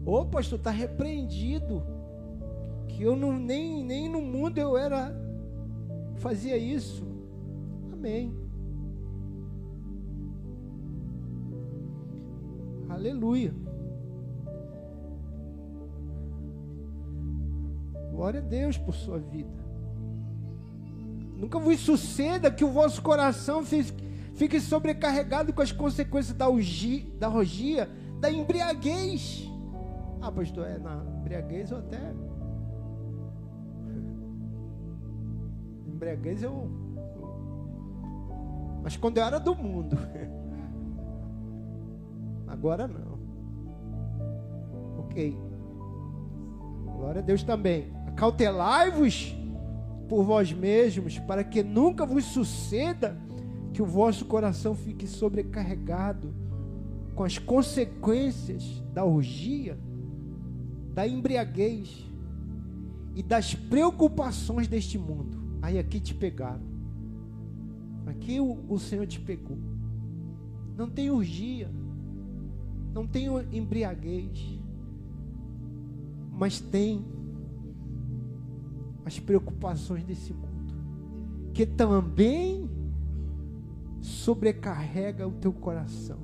[0.06, 1.84] Ô pastor, está repreendido.
[2.88, 5.16] Que eu não, nem, nem no mundo eu era,
[6.16, 7.06] fazia isso.
[7.92, 8.41] Amém.
[13.02, 13.52] Aleluia.
[18.12, 19.60] Glória a Deus por sua vida.
[21.36, 23.64] Nunca vos suceda que o vosso coração
[24.36, 29.50] fique sobrecarregado com as consequências da, orgia, da rogia, da embriaguez.
[30.22, 31.98] Ah, pastor, é na embriaguez eu até.
[35.92, 36.70] Embriaguez eu.
[38.84, 39.98] Mas quando eu era do mundo.
[42.52, 43.18] Agora não.
[45.00, 45.38] Ok.
[46.98, 47.88] Glória a Deus também.
[48.08, 49.34] Acautelai-vos
[50.10, 53.18] por vós mesmos, para que nunca vos suceda
[53.74, 56.34] que o vosso coração fique sobrecarregado
[57.16, 59.80] com as consequências da orgia,
[60.94, 62.06] da embriaguez
[63.16, 65.38] e das preocupações deste mundo.
[65.62, 66.70] Aí aqui te pegaram.
[68.08, 69.58] Aqui o, o Senhor te pegou.
[70.76, 71.70] Não tem orgia
[72.94, 74.60] não tem embriaguez,
[76.32, 77.06] mas tem
[79.06, 80.74] as preocupações desse mundo,
[81.54, 82.70] que também
[84.00, 86.20] sobrecarrega o teu coração.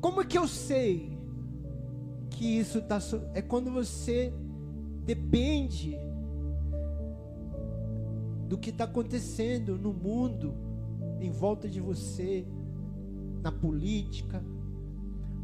[0.00, 1.16] Como é que eu sei
[2.36, 2.98] que isso está.
[3.34, 4.32] É quando você
[5.04, 5.98] depende
[8.48, 10.54] do que está acontecendo no mundo,
[11.20, 12.46] em volta de você,
[13.42, 14.42] na política,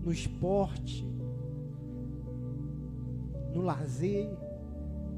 [0.05, 1.05] no esporte,
[3.53, 4.31] no lazer,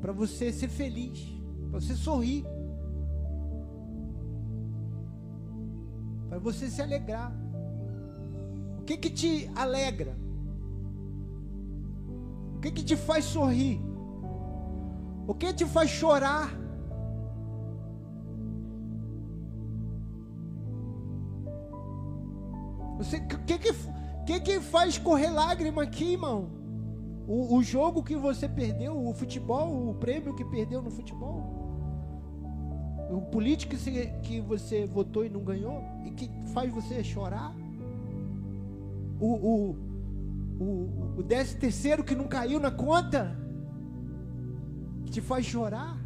[0.01, 1.33] para você ser feliz,
[1.71, 2.45] para você sorrir,
[6.29, 7.33] para você se alegrar.
[8.79, 10.17] O que que te alegra?
[12.57, 13.81] O que que te faz sorrir?
[15.27, 16.64] O que te faz chorar?
[22.99, 23.73] Você, que, que,
[24.27, 26.49] que que faz correr lágrima aqui, irmão?
[27.27, 31.63] O, o jogo que você perdeu, o futebol, o prêmio que perdeu no futebol?
[33.11, 35.83] O político que, que você votou e não ganhou?
[36.05, 37.55] E que faz você chorar?
[39.21, 39.77] O, o,
[40.61, 43.37] o, o décimo terceiro que não caiu na conta?
[45.05, 46.05] Que te faz chorar?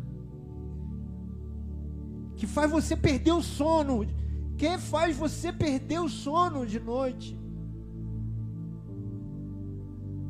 [2.39, 4.07] que faz você perder o sono,
[4.59, 7.39] que faz você perder o sono de noite.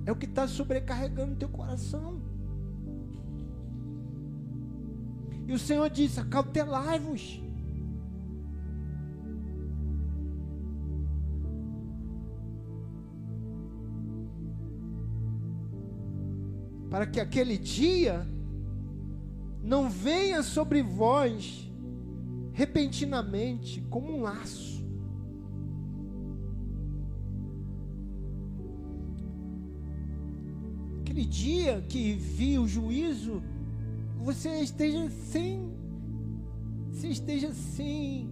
[0.04, 2.20] É o que está sobrecarregando teu coração.
[5.46, 7.42] E o Senhor disse: acautelai-vos.
[16.90, 18.26] Para que aquele dia
[19.62, 21.67] não venha sobre vós
[22.58, 24.84] repentinamente como um laço.
[31.00, 33.40] Aquele dia que vi o juízo,
[34.16, 35.72] você esteja sem,
[36.90, 38.28] você esteja sem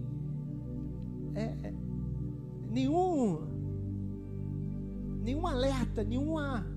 [1.33, 1.73] é,
[2.69, 3.39] nenhum,
[5.23, 6.67] nenhum alerta, nenhuma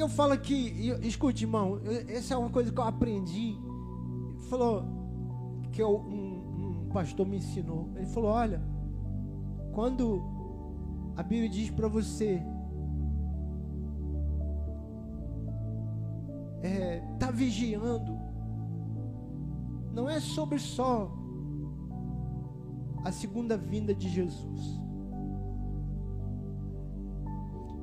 [0.00, 3.56] eu falo aqui, eu, escute, irmão, essa é uma coisa que eu aprendi.
[4.30, 4.84] Ele falou
[5.72, 7.90] que eu, um, um pastor me ensinou.
[7.94, 8.62] Ele falou: olha,
[9.72, 10.22] quando
[11.16, 12.42] a Bíblia diz para você
[16.62, 18.18] é, tá vigiando,
[19.92, 21.10] não é sobre só
[23.04, 24.80] a segunda vinda de Jesus.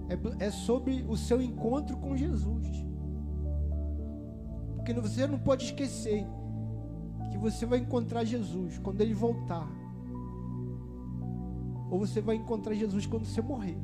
[0.10, 2.68] É, é sobre o seu encontro com Jesus.
[4.76, 6.26] Porque você não pode esquecer
[7.32, 9.68] que você vai encontrar Jesus quando ele voltar.
[11.90, 13.78] Ou você vai encontrar Jesus quando você morrer.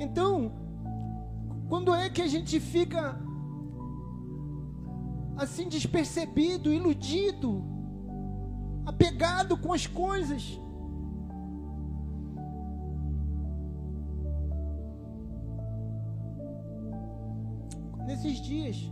[0.00, 0.52] Então,
[1.68, 3.27] quando é que a gente fica
[5.38, 7.64] assim despercebido, iludido,
[8.84, 10.60] apegado com as coisas.
[18.04, 18.90] Nesses dias,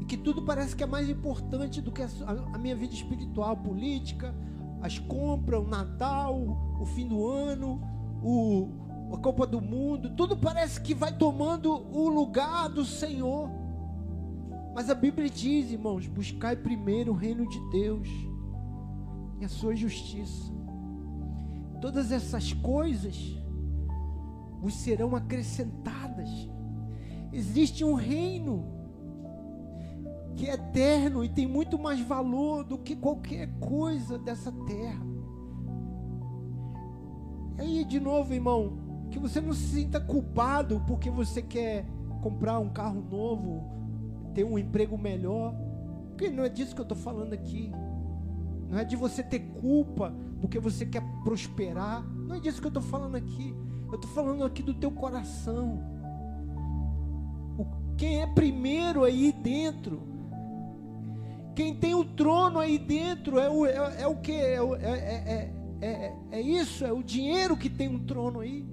[0.00, 2.08] e que tudo parece que é mais importante do que a,
[2.52, 4.34] a minha vida espiritual, política,
[4.82, 6.36] as compras, o Natal,
[6.78, 7.80] o fim do ano,
[8.22, 13.48] o, a Copa do Mundo, tudo parece que vai tomando o lugar do Senhor.
[14.76, 18.06] Mas a Bíblia diz, irmãos, buscai primeiro o reino de Deus
[19.40, 20.52] e a sua justiça.
[21.80, 23.16] Todas essas coisas
[24.60, 26.28] vos serão acrescentadas.
[27.32, 28.66] Existe um reino
[30.34, 35.06] que é eterno e tem muito mais valor do que qualquer coisa dessa terra.
[37.56, 38.76] E aí, de novo, irmão,
[39.10, 41.86] que você não se sinta culpado porque você quer
[42.20, 43.76] comprar um carro novo,
[44.36, 45.54] ter um emprego melhor.
[46.10, 47.72] Porque não é disso que eu estou falando aqui.
[48.68, 52.06] Não é de você ter culpa porque você quer prosperar.
[52.06, 53.56] Não é disso que eu estou falando aqui.
[53.88, 55.82] Eu estou falando aqui do teu coração.
[57.56, 57.64] O,
[57.96, 60.02] quem é primeiro aí dentro?
[61.54, 64.32] Quem tem o trono aí dentro é o, é, é o que?
[64.32, 66.84] É, é, é, é, isso?
[66.84, 68.66] É o dinheiro que tem um trono aí?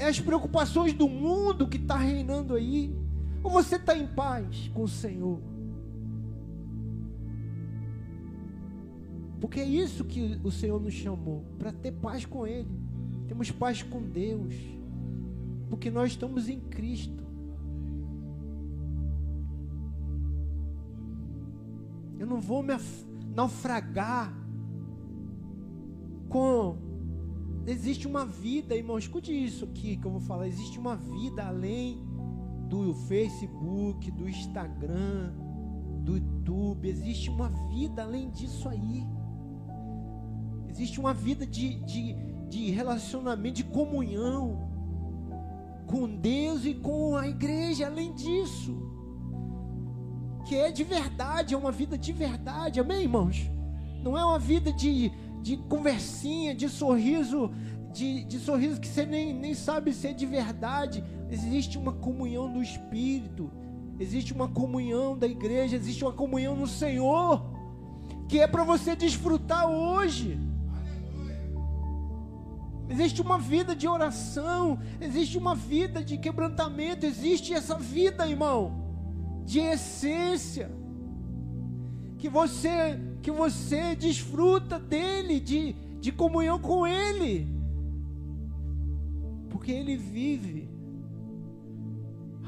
[0.00, 2.90] É as preocupações do mundo que está reinando aí?
[3.42, 5.38] Ou você está em paz com o Senhor?
[9.38, 12.70] Porque é isso que o Senhor nos chamou para ter paz com Ele.
[13.28, 14.54] Temos paz com Deus,
[15.68, 17.22] porque nós estamos em Cristo.
[22.18, 22.72] Eu não vou me
[23.34, 24.34] naufragar
[26.26, 26.89] com
[27.66, 30.46] existe uma vida, irmão, escute isso aqui que eu vou falar.
[30.46, 32.02] Existe uma vida além
[32.68, 35.32] do Facebook, do Instagram,
[36.02, 36.88] do YouTube.
[36.88, 39.04] Existe uma vida além disso aí.
[40.68, 42.14] Existe uma vida de, de,
[42.48, 44.68] de relacionamento, de comunhão
[45.86, 48.80] com Deus e com a igreja, além disso.
[50.46, 53.50] Que é de verdade, é uma vida de verdade, amém, irmãos?
[54.02, 55.12] Não é uma vida de
[55.42, 57.50] de conversinha, de sorriso,
[57.92, 61.02] de, de sorriso que você nem, nem sabe se é de verdade.
[61.30, 63.50] Existe uma comunhão do Espírito,
[63.98, 67.44] existe uma comunhão da igreja, existe uma comunhão no Senhor,
[68.28, 70.38] que é para você desfrutar hoje.
[72.88, 78.84] Existe uma vida de oração, existe uma vida de quebrantamento, existe essa vida, irmão,
[79.44, 80.70] de essência,
[82.18, 87.46] que você que você desfruta dele, de, de comunhão com ele,
[89.50, 90.68] porque ele vive.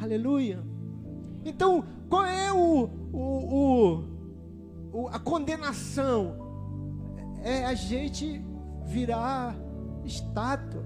[0.00, 0.62] Aleluia.
[1.44, 4.04] Então, qual é o, o,
[4.92, 6.40] o, a condenação?
[7.44, 8.40] É a gente
[8.86, 9.56] virar
[10.04, 10.84] estátua.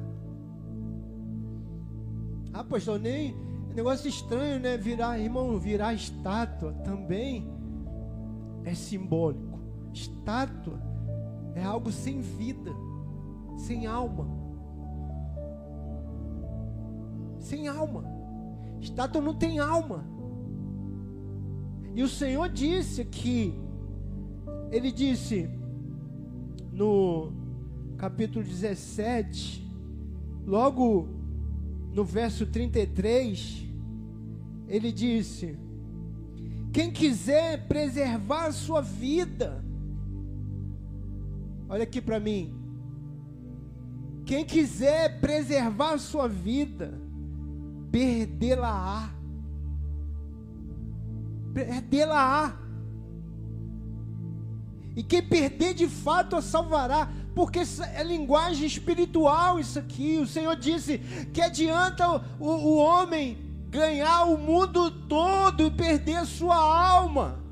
[2.52, 3.36] Ah, pastor, nem
[3.74, 4.76] negócio estranho, né?
[4.78, 7.46] Virar, irmão, virar estátua também
[8.64, 9.45] é simbólico.
[9.96, 10.78] Estátua
[11.54, 12.70] é algo sem vida,
[13.56, 14.28] sem alma.
[17.38, 18.04] Sem alma.
[18.78, 20.04] Estátua não tem alma.
[21.94, 23.58] E o Senhor disse que
[24.70, 25.48] ele disse
[26.70, 27.32] no
[27.96, 29.66] capítulo 17,
[30.44, 31.08] logo
[31.90, 33.64] no verso 33,
[34.68, 35.58] ele disse:
[36.70, 39.64] Quem quiser preservar a sua vida,
[41.68, 42.54] olha aqui para mim.
[44.24, 47.00] Quem quiser preservar a sua vida,
[47.92, 49.10] perdê-la-á.
[51.54, 52.66] Perdê-la-á.
[54.96, 57.60] E quem perder de fato a salvará, porque
[57.94, 60.16] é linguagem espiritual isso aqui.
[60.16, 60.98] O Senhor disse
[61.34, 62.10] que adianta
[62.40, 63.36] o, o, homem
[63.68, 67.45] ganhar o mundo todo e perder a sua alma.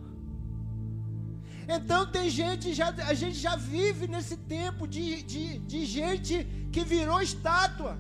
[1.69, 6.85] Então tem gente, já, a gente já vive nesse tempo de, de, de gente que
[6.85, 7.99] virou estátua.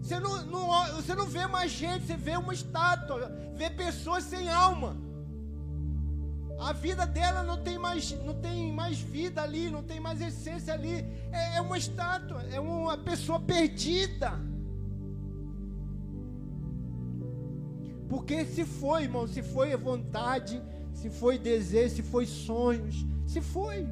[0.00, 4.48] Você não, não, você não vê mais gente, você vê uma estátua, vê pessoas sem
[4.48, 4.96] alma.
[6.58, 10.72] A vida dela não tem mais, não tem mais vida ali, não tem mais essência
[10.72, 11.04] ali.
[11.30, 14.32] É, é uma estátua, é uma pessoa perdida.
[18.08, 20.62] Porque se foi, irmão, se foi vontade,
[20.96, 23.86] se foi desejo, se foi sonhos, se foi.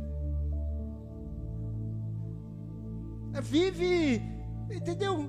[3.34, 4.22] É, vive,
[4.74, 5.28] entendeu?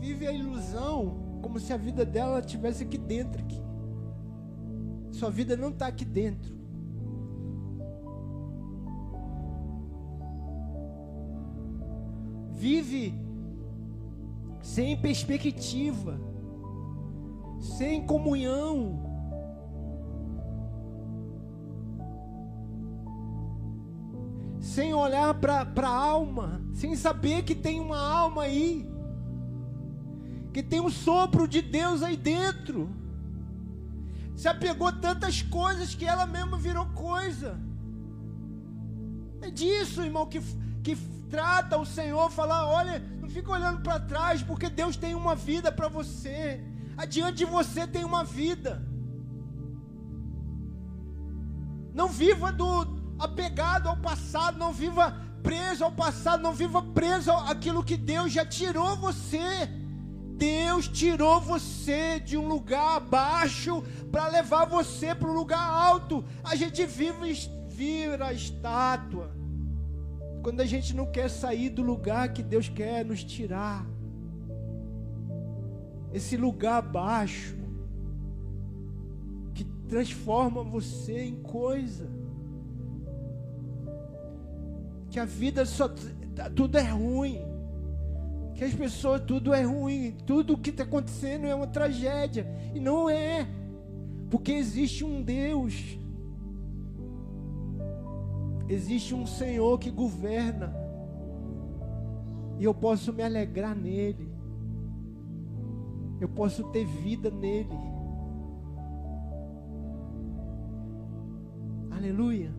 [0.00, 3.62] Vive a ilusão como se a vida dela tivesse aqui dentro aqui.
[5.12, 6.58] Sua vida não está aqui dentro.
[12.52, 13.14] Vive
[14.62, 16.20] sem perspectiva,
[17.58, 19.08] sem comunhão.
[24.60, 28.90] Sem olhar para a alma, sem saber que tem uma alma aí
[30.52, 32.90] que tem um sopro de Deus aí dentro.
[34.34, 37.58] Se apegou tantas coisas que ela mesma virou coisa.
[39.42, 40.40] É disso, irmão, que,
[40.82, 40.96] que
[41.28, 45.88] trata o Senhor, falar, olha, fica olhando para trás, porque Deus tem uma vida para
[45.88, 46.60] você.
[46.96, 48.82] Adiante de você tem uma vida.
[51.94, 52.66] Não viva do
[53.18, 58.44] apegado ao passado, não viva preso ao passado, não viva preso àquilo que Deus já
[58.44, 59.68] tirou você.
[60.36, 66.24] Deus tirou você de um lugar baixo para levar você para um lugar alto.
[66.42, 67.32] A gente vive
[67.68, 69.39] vira estátua.
[70.42, 73.86] Quando a gente não quer sair do lugar que Deus quer nos tirar.
[76.12, 77.56] Esse lugar baixo
[79.54, 82.08] que transforma você em coisa.
[85.10, 85.88] Que a vida só
[86.54, 87.50] tudo é ruim
[88.60, 92.46] que as pessoas, tudo é ruim, tudo o que está acontecendo é uma tragédia.
[92.74, 93.48] E não é,
[94.28, 95.98] porque existe um Deus,
[98.70, 100.72] existe um Senhor que governa,
[102.58, 104.32] e eu posso me alegrar nele,
[106.20, 107.68] eu posso ter vida nele.
[111.90, 112.54] Aleluia.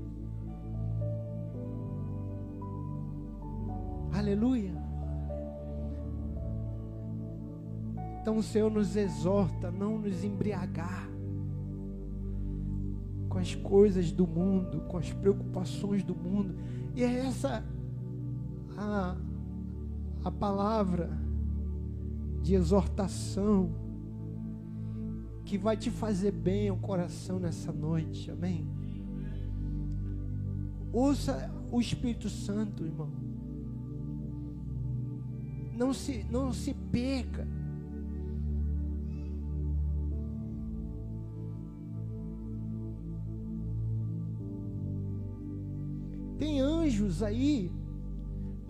[4.14, 4.74] Aleluia.
[8.22, 11.11] Então o Senhor nos exorta a não nos embriagar
[13.42, 16.56] as coisas do mundo, com as preocupações do mundo.
[16.96, 17.64] E é essa
[18.78, 19.18] a,
[20.24, 21.10] a palavra
[22.42, 23.72] de exortação
[25.44, 28.30] que vai te fazer bem ao coração nessa noite.
[28.32, 28.68] Amém?
[30.94, 33.10] Ouça o Espírito Santo, irmão.
[35.76, 37.48] Não se, não se perca
[47.02, 47.72] anjos aí.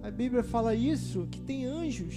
[0.02, 2.16] A Bíblia fala isso, que tem anjos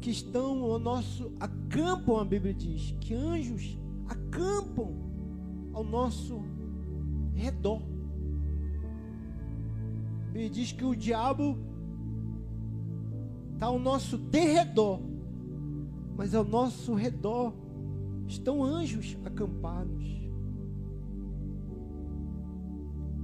[0.00, 3.78] que estão ao nosso acampam, a Bíblia diz, que anjos
[4.08, 4.94] acampam
[5.74, 6.40] ao nosso
[7.34, 7.82] redor.
[10.22, 11.58] A Bíblia diz que o diabo
[13.52, 15.00] está ao nosso derredor,
[16.16, 17.52] mas ao nosso redor
[18.26, 20.19] estão anjos acampados,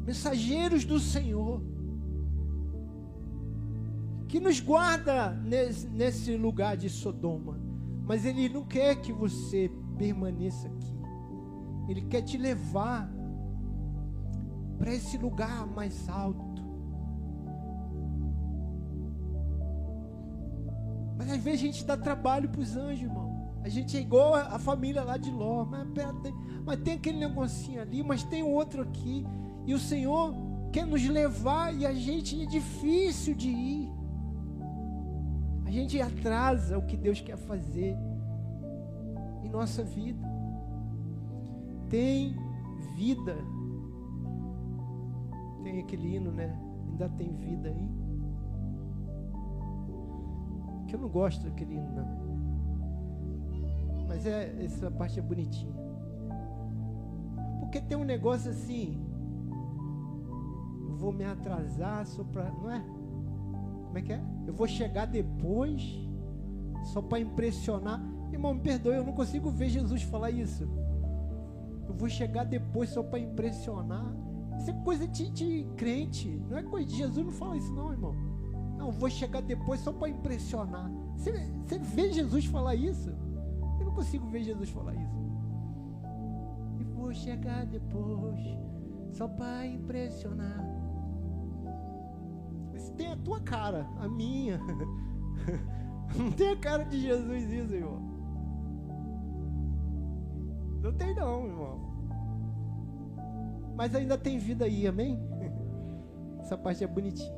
[0.06, 1.60] mensageiros do Senhor,
[4.28, 7.58] que nos guarda nesse, nesse lugar de Sodoma,
[8.04, 10.96] mas Ele não quer que você permaneça aqui,
[11.88, 13.10] Ele quer te levar
[14.78, 16.46] para esse lugar mais alto.
[21.18, 23.26] Mas às vezes a gente dá trabalho para os anjos, irmão.
[23.64, 25.64] A gente é igual a, família lá de Ló.
[25.64, 25.88] Mas,
[26.64, 29.26] mas tem aquele negocinho ali, mas tem outro aqui.
[29.66, 30.32] E o Senhor
[30.72, 33.92] quer nos levar e a gente é difícil de ir.
[35.66, 37.96] A gente atrasa o que Deus quer fazer
[39.42, 40.24] em nossa vida.
[41.88, 42.36] Tem
[42.94, 43.36] vida.
[45.64, 46.56] Tem aquele hino, né?
[46.88, 47.88] Ainda tem vida aí.
[50.86, 52.26] Que eu não gosto daquele hino, não.
[54.06, 55.74] Mas é, essa parte é bonitinha.
[57.58, 59.05] Porque tem um negócio assim.
[60.96, 62.50] Eu vou me atrasar só para.
[62.50, 62.80] Não é?
[62.80, 64.20] Como é que é?
[64.46, 65.82] Eu vou chegar depois
[66.92, 68.00] só para impressionar.
[68.32, 70.66] Irmão, me perdoe, eu não consigo ver Jesus falar isso.
[71.86, 74.10] Eu vou chegar depois só para impressionar.
[74.58, 76.28] Isso é coisa de, de, crente.
[76.48, 78.14] Não é coisa de Jesus, não fala isso, não, irmão.
[78.78, 80.90] Não, vou chegar depois só para impressionar.
[81.14, 81.32] Você,
[81.64, 83.14] você vê Jesus falar isso?
[83.96, 85.16] consigo ver Jesus falar isso.
[86.78, 88.38] E vou chegar depois,
[89.12, 90.75] só para impressionar.
[92.96, 94.60] Tem a tua cara, a minha.
[96.16, 98.00] Não tem a cara de Jesus isso, irmão.
[100.80, 101.80] Não tem não, irmão.
[103.74, 105.18] Mas ainda tem vida aí, amém?
[106.40, 107.34] Essa parte é bonitinha.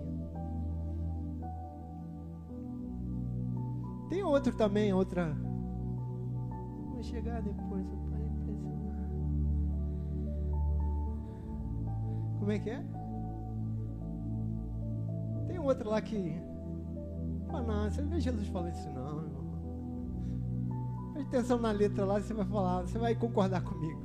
[4.11, 5.35] Tem outro também, outra
[6.99, 9.09] vai chegar depois, só para impressionar.
[12.41, 12.85] Como é que é?
[15.69, 16.41] Tem outra lá que.
[17.51, 19.49] Ah, não, você não vê Jesus falando isso, não, irmão.
[21.13, 24.01] Preste atenção na letra lá, você vai falar, você vai concordar comigo.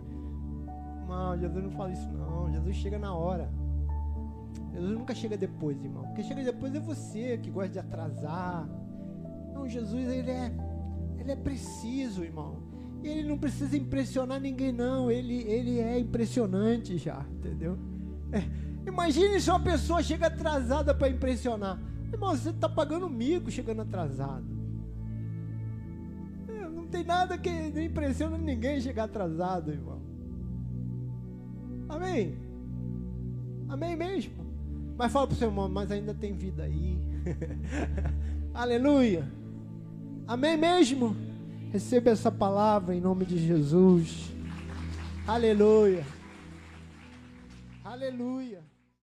[1.07, 2.51] Não, Jesus não fala isso, não.
[2.51, 3.49] Jesus chega na hora.
[4.74, 6.03] Jesus nunca chega depois, irmão.
[6.03, 8.68] Porque chega depois é você que gosta de atrasar.
[9.53, 10.51] Não, Jesus, ele é,
[11.18, 12.57] ele é preciso, irmão.
[13.01, 15.09] Ele não precisa impressionar ninguém, não.
[15.09, 17.78] Ele, ele é impressionante já, entendeu?
[18.34, 18.72] É.
[18.86, 21.80] Imagine se uma pessoa chega atrasada para impressionar.
[22.12, 24.46] Irmão, você está pagando mico chegando atrasado.
[26.48, 30.02] É, não tem nada que impressiona ninguém chegar atrasado, irmão.
[31.90, 32.38] Amém?
[33.70, 34.44] Amém mesmo?
[34.96, 36.98] Mas fala para o seu irmão, mas ainda tem vida aí.
[38.54, 39.28] Aleluia.
[40.28, 41.16] Amém mesmo?
[41.72, 44.32] Receba essa palavra em nome de Jesus.
[45.26, 46.06] Aleluia.
[47.84, 48.72] Aleluia.